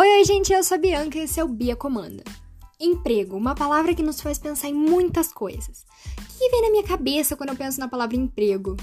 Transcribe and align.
Oi, 0.00 0.08
oi, 0.18 0.24
gente, 0.24 0.52
eu 0.52 0.62
sou 0.62 0.76
a 0.76 0.78
Bianca 0.78 1.18
e 1.18 1.22
esse 1.22 1.40
é 1.40 1.44
o 1.44 1.48
Bia 1.48 1.74
Comanda. 1.74 2.22
Emprego, 2.78 3.36
uma 3.36 3.52
palavra 3.52 3.92
que 3.92 4.00
nos 4.00 4.20
faz 4.20 4.38
pensar 4.38 4.68
em 4.68 4.72
muitas 4.72 5.32
coisas. 5.32 5.84
O 6.16 6.38
que 6.38 6.48
vem 6.50 6.62
na 6.62 6.70
minha 6.70 6.84
cabeça 6.84 7.34
quando 7.34 7.48
eu 7.48 7.56
penso 7.56 7.80
na 7.80 7.88
palavra 7.88 8.14
emprego? 8.14 8.76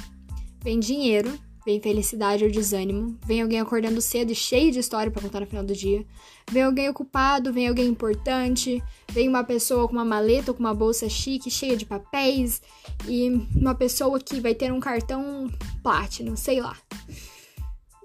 Vem 0.61 0.77
dinheiro, 0.77 1.31
vem 1.65 1.79
felicidade 1.79 2.43
ou 2.43 2.51
desânimo, 2.51 3.17
vem 3.25 3.41
alguém 3.41 3.61
acordando 3.61 4.01
cedo 4.01 4.33
e 4.33 4.35
cheio 4.35 4.73
de 4.73 4.79
história 4.79 5.09
para 5.09 5.21
contar 5.21 5.39
no 5.39 5.47
final 5.47 5.63
do 5.63 5.73
dia, 5.73 6.05
vem 6.51 6.63
alguém 6.63 6.89
ocupado, 6.89 7.53
vem 7.53 7.69
alguém 7.69 7.87
importante, 7.87 8.83
vem 9.09 9.29
uma 9.29 9.45
pessoa 9.45 9.87
com 9.87 9.93
uma 9.93 10.03
maleta 10.03 10.51
ou 10.51 10.55
com 10.57 10.63
uma 10.63 10.75
bolsa 10.75 11.07
chique 11.07 11.49
cheia 11.49 11.77
de 11.77 11.85
papéis 11.85 12.61
e 13.07 13.29
uma 13.55 13.73
pessoa 13.73 14.19
que 14.19 14.41
vai 14.41 14.53
ter 14.53 14.69
um 14.69 14.81
cartão 14.81 15.49
Platinum, 15.81 16.35
sei 16.35 16.59
lá. 16.59 16.75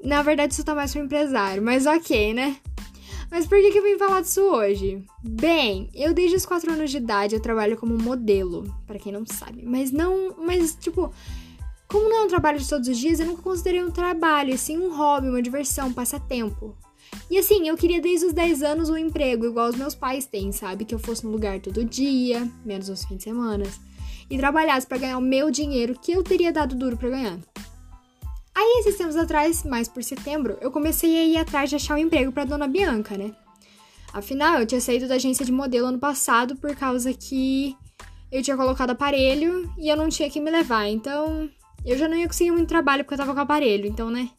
Na 0.01 0.23
verdade, 0.23 0.55
isso 0.55 0.65
tá 0.65 0.75
mais 0.75 0.93
para 0.93 1.03
empresário, 1.03 1.61
mas 1.61 1.87
ok, 1.87 2.33
né? 2.33 2.57
Mas 3.31 3.47
por 3.47 3.59
que, 3.59 3.71
que 3.71 3.79
eu 3.79 3.83
vim 3.83 3.97
falar 3.97 4.23
disso 4.23 4.41
hoje? 4.41 5.05
Bem, 5.23 5.89
eu 5.95 6.13
desde 6.13 6.37
os 6.37 6.45
4 6.45 6.73
anos 6.73 6.91
de 6.91 6.97
idade 6.97 7.35
eu 7.35 7.41
trabalho 7.41 7.77
como 7.77 7.97
modelo, 7.97 8.65
para 8.87 8.99
quem 8.99 9.13
não 9.13 9.25
sabe. 9.25 9.63
Mas 9.65 9.93
não. 9.93 10.35
Mas, 10.39 10.75
tipo, 10.75 11.13
como 11.87 12.09
não 12.09 12.23
é 12.23 12.25
um 12.25 12.29
trabalho 12.29 12.59
de 12.59 12.69
todos 12.69 12.89
os 12.89 12.99
dias, 12.99 13.21
eu 13.21 13.27
nunca 13.27 13.43
considerei 13.43 13.83
um 13.83 13.91
trabalho, 13.91 14.55
assim, 14.55 14.77
um 14.77 14.97
hobby, 14.97 15.29
uma 15.29 15.43
diversão, 15.43 15.89
um 15.89 15.93
passatempo. 15.93 16.77
E 17.31 17.39
assim, 17.39 17.69
eu 17.69 17.77
queria 17.77 18.01
desde 18.01 18.27
os 18.27 18.33
10 18.33 18.63
anos 18.63 18.91
um 18.91 18.97
emprego 18.97 19.47
igual 19.47 19.69
os 19.69 19.77
meus 19.77 19.95
pais 19.95 20.27
têm, 20.27 20.53
sabe? 20.53 20.85
Que 20.85 20.95
eu 20.95 20.99
fosse 20.99 21.25
no 21.25 21.31
lugar 21.31 21.61
todo 21.61 21.85
dia, 21.85 22.49
menos 22.65 22.89
os 22.89 23.05
fins 23.05 23.19
de 23.19 23.25
semana, 23.25 23.65
e 24.29 24.37
trabalhasse 24.37 24.87
para 24.87 24.99
ganhar 24.99 25.19
o 25.19 25.23
meu 25.23 25.51
dinheiro 25.51 25.99
que 26.01 26.13
eu 26.13 26.23
teria 26.23 26.53
dado 26.53 26.75
duro 26.75 26.97
para 26.97 27.11
ganhar. 27.11 27.39
Aí, 28.55 28.81
esses 28.81 28.97
tempos 28.97 29.17
atrás, 29.17 29.65
mais 29.65 29.89
por 29.89 30.03
setembro, 30.03 30.59
eu 30.61 30.71
comecei 30.71 31.19
a 31.19 31.25
ir 31.25 31.37
atrás 31.37 31.71
de 31.71 31.77
achar 31.77 31.95
um 31.95 31.99
emprego 31.99 32.33
para 32.33 32.45
dona 32.45 32.67
Bianca, 32.67 33.17
né? 33.17 33.35
Afinal, 34.13 34.59
eu 34.59 34.67
tinha 34.67 34.81
saído 34.81 35.07
da 35.07 35.15
agência 35.15 35.45
de 35.45 35.53
modelo 35.53 35.87
ano 35.87 35.99
passado 35.99 36.57
por 36.57 36.75
causa 36.75 37.13
que 37.15 37.77
eu 38.31 38.43
tinha 38.43 38.57
colocado 38.57 38.91
aparelho 38.91 39.73
e 39.79 39.89
eu 39.89 39.97
não 39.97 40.09
tinha 40.09 40.29
que 40.29 40.41
me 40.41 40.51
levar. 40.51 40.89
Então, 40.89 41.49
eu 41.85 41.97
já 41.97 42.09
não 42.09 42.17
ia 42.17 42.27
conseguir 42.27 42.51
muito 42.51 42.69
trabalho 42.69 43.05
porque 43.05 43.15
eu 43.15 43.19
tava 43.19 43.35
com 43.35 43.41
aparelho, 43.41 43.87
então, 43.87 44.11
né? 44.11 44.31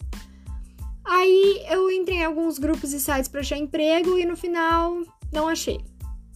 Aí 1.06 1.66
eu 1.70 1.90
entrei 1.90 2.18
em 2.18 2.26
alguns 2.26 2.60
grupos 2.60 2.94
e 2.94 3.00
sites 3.00 3.28
para 3.28 3.42
achar 3.42 3.58
emprego 3.58 4.18
e 4.18 4.26
no 4.26 4.36
final 4.36 5.02
não 5.32 5.48
achei. 5.48 5.80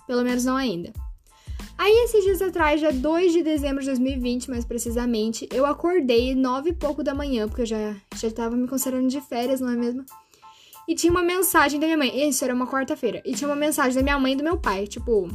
Pelo 0.07 0.23
menos 0.23 0.45
não 0.45 0.55
ainda. 0.55 0.91
Aí, 1.77 1.91
esses 2.05 2.23
dias 2.23 2.41
atrás, 2.41 2.79
dia 2.79 2.93
2 2.93 3.33
de 3.33 3.43
dezembro 3.43 3.81
de 3.81 3.87
2020, 3.87 4.49
mais 4.49 4.63
precisamente, 4.63 5.47
eu 5.51 5.65
acordei 5.65 6.33
nove 6.33 6.69
e 6.69 6.73
pouco 6.73 7.03
da 7.03 7.13
manhã, 7.13 7.47
porque 7.47 7.63
eu 7.63 7.65
já, 7.65 7.95
já 8.15 8.31
tava 8.31 8.55
me 8.55 8.67
considerando 8.67 9.09
de 9.09 9.19
férias, 9.19 9.59
não 9.59 9.69
é 9.69 9.75
mesmo? 9.75 10.05
E 10.87 10.95
tinha 10.95 11.11
uma 11.11 11.21
mensagem 11.21 11.79
da 11.79 11.85
minha 11.85 11.97
mãe. 11.97 12.29
Isso 12.29 12.43
era 12.45 12.53
uma 12.53 12.67
quarta-feira. 12.67 13.21
E 13.25 13.33
tinha 13.33 13.47
uma 13.47 13.55
mensagem 13.55 13.95
da 13.95 14.03
minha 14.03 14.17
mãe 14.17 14.33
e 14.33 14.35
do 14.35 14.43
meu 14.43 14.57
pai. 14.57 14.87
Tipo, 14.87 15.27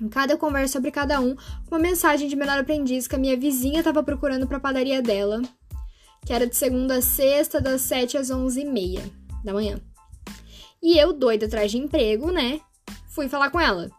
em 0.00 0.08
cada 0.08 0.36
conversa 0.36 0.74
sobre 0.74 0.90
cada 0.90 1.20
um, 1.20 1.36
uma 1.70 1.78
mensagem 1.78 2.28
de 2.28 2.36
menor 2.36 2.58
aprendiz 2.58 3.06
que 3.06 3.14
a 3.14 3.18
minha 3.18 3.36
vizinha 3.36 3.82
tava 3.82 4.02
procurando 4.02 4.46
pra 4.46 4.60
padaria 4.60 5.00
dela. 5.00 5.40
Que 6.26 6.32
era 6.32 6.46
de 6.46 6.56
segunda 6.56 6.96
a 6.96 7.02
sexta, 7.02 7.60
das 7.60 7.82
7 7.82 8.18
às 8.18 8.30
11 8.30 8.60
e 8.60 8.64
meia 8.64 9.02
da 9.44 9.52
manhã. 9.52 9.80
E 10.82 10.98
eu, 10.98 11.12
doida 11.12 11.46
atrás 11.46 11.70
de 11.70 11.78
emprego, 11.78 12.30
né? 12.30 12.60
Fui 13.08 13.28
falar 13.28 13.50
com 13.50 13.60
ela 13.60 13.90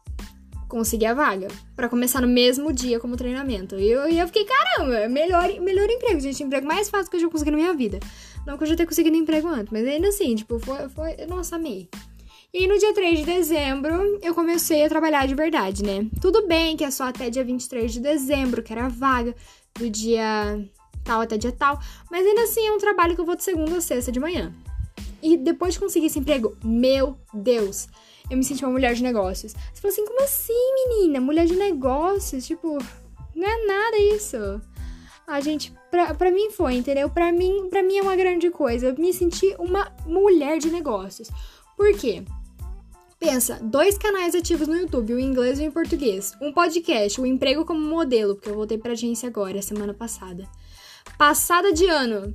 consegui 0.68 1.06
a 1.06 1.14
vaga 1.14 1.48
para 1.76 1.90
começar 1.90 2.22
no 2.22 2.28
mesmo 2.28 2.74
dia 2.74 3.00
como 3.00 3.16
treinamento. 3.16 3.76
E 3.76 3.90
eu, 3.90 4.08
eu 4.08 4.28
fiquei, 4.28 4.46
caramba, 4.46 5.08
melhor, 5.08 5.48
melhor 5.60 5.90
emprego, 5.90 6.20
gente, 6.20 6.44
emprego 6.44 6.68
mais 6.68 6.90
fácil 6.90 7.10
que 7.10 7.18
eu 7.18 7.22
já 7.22 7.30
consegui 7.30 7.52
na 7.52 7.58
minha 7.58 7.74
vida. 7.74 8.00
Não 8.46 8.58
que 8.58 8.64
eu 8.64 8.68
já 8.68 8.76
tenha 8.76 8.88
conseguido 8.88 9.16
emprego 9.16 9.48
antes, 9.48 9.72
mas 9.72 9.88
ainda 9.88 10.08
assim, 10.10 10.36
tipo, 10.36 10.60
foi, 10.60 10.90
foi 10.90 11.26
nossa, 11.28 11.56
amei. 11.56 11.90
E 12.54 12.68
no 12.68 12.78
dia 12.78 12.94
3 12.94 13.20
de 13.20 13.26
dezembro, 13.26 14.20
eu 14.22 14.34
comecei 14.34 14.86
a 14.86 14.90
trabalhar 14.90 15.28
de 15.28 15.36
verdade, 15.36 15.84
né? 15.84 16.08
Tudo 16.22 16.48
bem 16.48 16.78
que 16.78 16.86
é 16.86 16.92
só 16.92 17.06
até 17.06 17.30
dia 17.30 17.44
23 17.44 17.92
de 17.92 18.00
dezembro, 18.00 18.64
que 18.64 18.72
era 18.72 18.86
a 18.86 18.90
vaga, 18.90 19.36
do 19.78 19.90
dia 19.90 20.58
tal 21.04 21.22
até 21.22 21.38
dia 21.38 21.52
tal, 21.52 21.80
mas 22.10 22.26
ainda 22.26 22.44
assim 22.44 22.66
é 22.66 22.72
um 22.72 22.80
trabalho 22.80 23.14
que 23.14 23.22
eu 23.22 23.26
vou 23.26 23.36
de 23.36 23.44
segunda 23.44 23.78
a 23.78 23.82
sexta 23.82 24.12
de 24.12 24.20
manhã. 24.20 24.54
E 25.22 25.38
depois 25.38 25.74
de 25.74 25.80
conseguir 25.80 26.08
esse 26.08 26.20
emprego, 26.20 26.58
meu 26.64 27.18
Deus, 27.34 27.88
eu 28.30 28.38
me 28.38 28.44
senti 28.44 28.64
uma 28.64 28.72
mulher 28.72 28.94
de 28.94 29.04
negócios. 29.04 29.54
Você 29.54 29.82
falou 29.82 29.94
assim, 29.94 30.06
como 30.06 30.24
assim, 30.24 30.74
menina? 30.90 31.22
Mulher 31.22 31.46
de 31.46 31.56
negócios? 31.56 32.46
Tipo, 32.46 32.78
não 33.36 33.48
é 33.48 33.66
nada 33.66 33.98
isso. 33.98 34.62
Ah, 35.28 35.42
gente, 35.42 35.74
pra, 35.90 36.14
pra 36.14 36.32
mim 36.32 36.52
foi, 36.52 36.76
entendeu? 36.76 37.10
Pra 37.10 37.32
mim, 37.32 37.68
pra 37.70 37.82
mim 37.82 37.98
é 37.98 38.02
uma 38.02 38.16
grande 38.16 38.50
coisa. 38.50 38.88
Eu 38.88 38.96
me 38.96 39.14
senti 39.14 39.56
uma 39.58 39.92
mulher 40.06 40.60
de 40.60 40.70
negócios. 40.70 41.30
Por 41.76 41.92
quê? 41.98 42.24
Pensa, 43.20 43.60
dois 43.62 43.98
canais 43.98 44.36
ativos 44.36 44.68
no 44.68 44.76
YouTube, 44.76 45.14
o 45.14 45.20
inglês 45.20 45.60
e 45.60 45.68
o 45.68 45.72
português. 45.72 46.34
Um 46.42 46.52
podcast, 46.52 47.20
o 47.20 47.26
emprego 47.26 47.66
como 47.66 47.80
modelo, 47.80 48.36
porque 48.36 48.50
eu 48.50 48.56
voltei 48.56 48.78
pra 48.78 48.92
agência 48.92 49.28
agora, 49.28 49.62
semana 49.62 49.94
passada. 49.94 50.48
Passada 51.18 51.72
de 51.72 51.88
ano, 51.88 52.34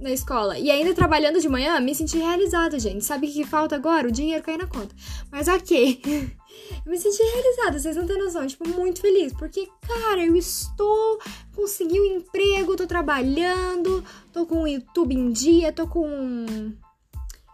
na 0.00 0.10
escola 0.10 0.58
e 0.58 0.70
ainda 0.70 0.94
trabalhando 0.94 1.40
de 1.40 1.48
manhã, 1.48 1.78
me 1.78 1.94
senti 1.94 2.18
realizada, 2.18 2.78
gente. 2.78 3.04
Sabe 3.04 3.26
o 3.26 3.30
que 3.30 3.44
falta 3.44 3.76
agora? 3.76 4.08
O 4.08 4.12
dinheiro 4.12 4.42
cair 4.42 4.56
na 4.56 4.66
conta. 4.66 4.94
Mas 5.30 5.46
ok. 5.46 6.00
eu 6.84 6.90
me 6.90 6.98
senti 6.98 7.22
realizada, 7.22 7.78
vocês 7.78 7.96
não 7.96 8.06
têm 8.06 8.18
noção. 8.18 8.46
Tipo, 8.46 8.68
muito 8.68 9.00
feliz. 9.00 9.32
Porque, 9.34 9.68
cara, 9.86 10.24
eu 10.24 10.34
estou. 10.34 11.18
Consegui 11.54 12.00
um 12.00 12.16
emprego, 12.16 12.76
tô 12.76 12.86
trabalhando, 12.86 14.02
tô 14.32 14.46
com 14.46 14.62
o 14.62 14.68
YouTube 14.68 15.14
em 15.14 15.30
dia, 15.30 15.72
tô 15.72 15.86
com. 15.86 16.46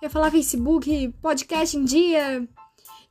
Eu 0.00 0.02
ia 0.02 0.10
falar 0.10 0.30
Facebook, 0.30 1.12
podcast 1.20 1.76
em 1.76 1.84
dia. 1.84 2.46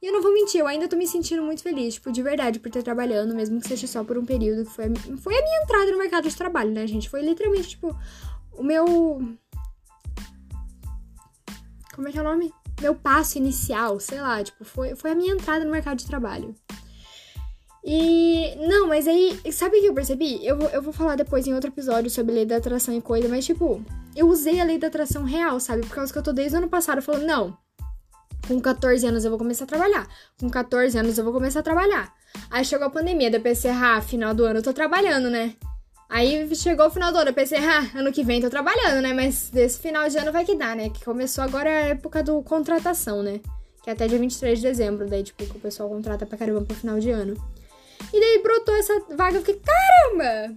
E 0.01 0.07
eu 0.07 0.13
não 0.13 0.21
vou 0.21 0.31
mentir, 0.33 0.59
eu 0.59 0.67
ainda 0.67 0.87
tô 0.87 0.95
me 0.95 1.07
sentindo 1.07 1.41
muito 1.41 1.63
feliz, 1.63 1.95
tipo, 1.95 2.11
de 2.11 2.21
verdade, 2.21 2.59
por 2.59 2.69
ter 2.69 2.83
trabalhando, 2.83 3.33
mesmo 3.33 3.59
que 3.59 3.67
seja 3.67 3.87
só 3.87 4.03
por 4.03 4.19
um 4.19 4.25
período 4.25 4.63
que 4.65 4.71
foi 4.71 4.85
foi 5.17 5.35
a 5.35 5.41
minha 5.41 5.63
entrada 5.63 5.91
no 5.91 5.97
mercado 5.97 6.29
de 6.29 6.35
trabalho, 6.35 6.69
né, 6.69 6.85
gente? 6.85 7.09
Foi 7.09 7.21
literalmente, 7.21 7.69
tipo, 7.69 7.95
o 8.57 8.63
meu. 8.63 8.85
Como 11.93 12.07
é 12.07 12.11
que 12.11 12.17
é 12.17 12.21
o 12.21 12.25
nome? 12.25 12.53
Meu 12.81 12.93
passo 12.93 13.37
inicial, 13.37 13.99
sei 13.99 14.19
lá, 14.19 14.43
tipo, 14.43 14.65
foi, 14.65 14.95
foi 14.95 15.11
a 15.11 15.15
minha 15.15 15.33
entrada 15.33 15.63
no 15.63 15.71
mercado 15.71 15.97
de 15.97 16.05
trabalho. 16.05 16.53
E. 17.83 18.55
Não, 18.67 18.87
mas 18.87 19.07
aí. 19.07 19.39
Sabe 19.51 19.77
o 19.77 19.81
que 19.81 19.87
eu 19.87 19.93
percebi? 19.93 20.45
Eu 20.45 20.57
vou, 20.57 20.69
eu 20.69 20.81
vou 20.81 20.91
falar 20.91 21.15
depois 21.15 21.45
em 21.45 21.53
outro 21.53 21.69
episódio 21.69 22.09
sobre 22.09 22.33
lei 22.33 22.45
da 22.45 22.57
atração 22.57 22.93
e 22.95 23.01
coisa, 23.01 23.29
mas, 23.29 23.45
tipo, 23.45 23.83
eu 24.15 24.27
usei 24.27 24.59
a 24.59 24.63
lei 24.63 24.79
da 24.79 24.87
atração 24.87 25.23
real, 25.23 25.59
sabe? 25.59 25.85
Por 25.85 25.95
causa 25.95 26.11
que 26.11 26.17
eu 26.17 26.23
tô 26.23 26.33
desde 26.33 26.55
o 26.55 26.57
ano 26.57 26.67
passado 26.67 27.01
falando, 27.01 27.25
não. 27.25 27.57
Com 28.47 28.59
14 28.59 29.05
anos 29.07 29.23
eu 29.23 29.31
vou 29.31 29.37
começar 29.37 29.65
a 29.65 29.67
trabalhar. 29.67 30.07
Com 30.39 30.49
14 30.49 30.97
anos 30.97 31.17
eu 31.17 31.23
vou 31.23 31.33
começar 31.33 31.59
a 31.59 31.63
trabalhar. 31.63 32.13
Aí 32.49 32.65
chegou 32.65 32.87
a 32.87 32.89
pandemia, 32.89 33.29
daí 33.29 33.39
eu 33.39 33.43
pensei, 33.43 33.71
ah, 33.71 34.01
final 34.01 34.33
do 34.33 34.45
ano 34.45 34.59
eu 34.59 34.63
tô 34.63 34.73
trabalhando, 34.73 35.29
né? 35.29 35.55
Aí 36.09 36.55
chegou 36.55 36.85
o 36.87 36.91
final 36.91 37.11
do 37.11 37.17
ano, 37.17 37.29
eu 37.31 37.33
pensei, 37.33 37.57
ah, 37.57 37.89
ano 37.95 38.11
que 38.11 38.23
vem 38.23 38.39
tô 38.39 38.49
trabalhando, 38.49 39.01
né? 39.01 39.11
Mas 39.13 39.49
desse 39.49 39.79
final 39.79 40.07
de 40.07 40.17
ano 40.17 40.31
vai 40.31 40.45
que 40.45 40.55
dá, 40.55 40.75
né? 40.75 40.89
Que 40.89 41.03
começou 41.03 41.43
agora 41.43 41.69
a 41.69 41.87
época 41.87 42.21
do 42.21 42.41
contratação, 42.43 43.23
né? 43.23 43.39
Que 43.83 43.89
é 43.89 43.93
até 43.93 44.07
dia 44.07 44.19
23 44.19 44.59
de 44.59 44.67
dezembro, 44.67 45.07
daí, 45.07 45.23
tipo, 45.23 45.43
que 45.43 45.57
o 45.57 45.59
pessoal 45.59 45.89
contrata 45.89 46.25
pra 46.25 46.37
caramba 46.37 46.61
pro 46.61 46.75
final 46.75 46.99
de 46.99 47.09
ano. 47.09 47.35
E 48.13 48.19
daí 48.19 48.41
brotou 48.41 48.75
essa 48.75 48.99
vaga, 49.15 49.37
eu 49.37 49.41
fiquei, 49.41 49.59
caramba! 49.59 50.55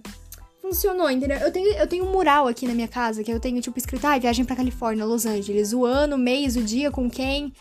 Funcionou, 0.61 1.09
entendeu? 1.09 1.37
Eu 1.37 1.51
tenho, 1.51 1.73
eu 1.73 1.87
tenho 1.87 2.05
um 2.05 2.11
mural 2.11 2.47
aqui 2.47 2.67
na 2.67 2.73
minha 2.73 2.87
casa, 2.87 3.23
que 3.23 3.31
eu 3.31 3.39
tenho, 3.39 3.59
tipo, 3.59 3.77
escrito, 3.77 4.05
ah, 4.05 4.19
viagem 4.19 4.45
pra 4.45 4.55
Califórnia, 4.55 5.05
Los 5.05 5.25
Angeles, 5.25 5.73
o 5.73 5.83
ano, 5.85 6.15
o 6.15 6.19
mês, 6.19 6.55
o 6.55 6.61
dia, 6.61 6.91
com 6.91 7.09
quem, 7.09 7.53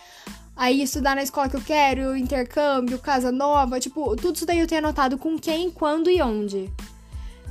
aí 0.54 0.82
estudar 0.82 1.16
na 1.16 1.22
escola 1.22 1.48
que 1.48 1.56
eu 1.56 1.62
quero, 1.62 2.16
intercâmbio, 2.16 2.98
casa 2.98 3.32
nova, 3.32 3.80
tipo, 3.80 4.14
tudo 4.16 4.36
isso 4.36 4.44
daí 4.44 4.58
eu 4.58 4.66
tenho 4.66 4.80
anotado 4.80 5.16
com 5.16 5.38
quem, 5.38 5.70
quando 5.70 6.10
e 6.10 6.20
onde. 6.20 6.70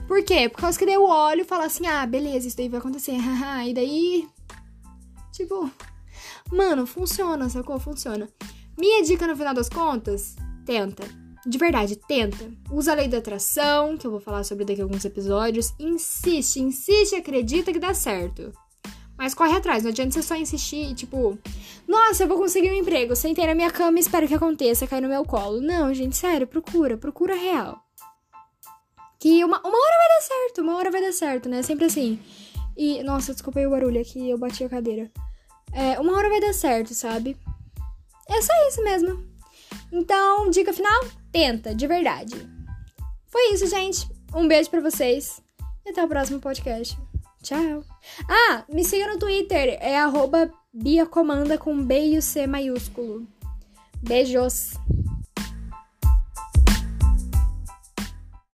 Por 0.07 0.23
quê? 0.23 0.47
Por 0.47 0.61
causa 0.61 0.79
que 0.79 0.85
daí 0.85 0.97
olho 0.97 1.41
e 1.41 1.43
falo 1.43 1.63
assim, 1.63 1.85
ah, 1.85 2.05
beleza, 2.05 2.47
isso 2.47 2.57
daí 2.57 2.69
vai 2.69 2.79
acontecer, 2.79 3.17
e 3.67 3.73
daí. 3.73 4.27
Tipo. 5.33 5.69
Mano, 6.51 6.87
funciona, 6.87 7.49
sacou? 7.49 7.77
Funciona. 7.77 8.29
Minha 8.77 9.03
dica 9.03 9.27
no 9.27 9.35
final 9.35 9.53
das 9.53 9.67
contas, 9.67 10.35
tenta. 10.65 11.03
De 11.45 11.57
verdade, 11.57 11.95
tenta. 11.95 12.51
Usa 12.71 12.91
a 12.91 12.95
lei 12.95 13.07
da 13.07 13.17
atração, 13.17 13.97
que 13.97 14.07
eu 14.07 14.11
vou 14.11 14.19
falar 14.19 14.43
sobre 14.43 14.63
daqui 14.63 14.81
a 14.81 14.83
alguns 14.83 15.03
episódios. 15.03 15.73
Insiste, 15.79 16.61
insiste, 16.61 17.15
acredita 17.15 17.73
que 17.73 17.79
dá 17.79 17.93
certo. 17.93 18.53
Mas 19.17 19.33
corre 19.33 19.57
atrás, 19.57 19.83
não 19.83 19.89
adianta 19.89 20.11
você 20.11 20.21
só 20.21 20.35
insistir, 20.35 20.93
tipo, 20.93 21.37
nossa, 21.87 22.23
eu 22.23 22.27
vou 22.27 22.37
conseguir 22.37 22.69
um 22.69 22.75
emprego, 22.75 23.15
sentei 23.15 23.47
na 23.47 23.55
minha 23.55 23.71
cama 23.71 23.97
e 23.97 24.01
espero 24.01 24.27
que 24.27 24.35
aconteça, 24.35 24.85
cai 24.85 25.01
no 25.01 25.07
meu 25.07 25.25
colo. 25.25 25.59
Não, 25.59 25.91
gente, 25.91 26.15
sério, 26.15 26.45
procura, 26.45 26.97
procura 26.97 27.33
real. 27.33 27.86
Que 29.19 29.43
uma, 29.43 29.59
uma 29.59 29.77
hora 29.77 29.97
vai 29.97 30.09
dar 30.09 30.21
certo, 30.21 30.61
uma 30.61 30.75
hora 30.75 30.91
vai 30.91 31.01
dar 31.01 31.13
certo, 31.13 31.49
né? 31.49 31.61
Sempre 31.61 31.85
assim. 31.85 32.19
E, 32.75 33.01
nossa, 33.03 33.33
desculpa 33.33 33.59
aí 33.59 33.65
o 33.65 33.71
barulho 33.71 33.99
aqui, 33.99 34.29
eu 34.29 34.37
bati 34.37 34.63
a 34.63 34.69
cadeira. 34.69 35.11
É, 35.73 35.99
uma 35.99 36.15
hora 36.15 36.29
vai 36.29 36.39
dar 36.39 36.53
certo, 36.53 36.93
sabe? 36.93 37.35
É 38.29 38.41
só 38.41 38.53
isso 38.67 38.83
mesmo. 38.83 39.25
Então, 39.91 40.49
dica 40.49 40.73
final: 40.73 41.05
tenta, 41.31 41.73
de 41.73 41.87
verdade. 41.87 42.35
Foi 43.27 43.53
isso, 43.53 43.67
gente. 43.67 44.07
Um 44.33 44.47
beijo 44.47 44.69
para 44.69 44.81
vocês 44.81 45.41
e 45.85 45.89
até 45.89 46.03
o 46.03 46.07
próximo 46.07 46.39
podcast. 46.39 46.97
Tchau. 47.41 47.83
Ah, 48.29 48.65
me 48.69 48.83
siga 48.83 49.07
no 49.07 49.19
Twitter, 49.19 49.77
é 49.81 49.97
arroba 49.97 50.51
Bia 50.73 51.05
Comanda 51.05 51.57
com 51.57 51.81
B 51.81 52.09
e 52.09 52.17
o 52.17 52.21
C 52.21 52.45
maiúsculo. 52.45 53.25
Beijos! 54.01 54.73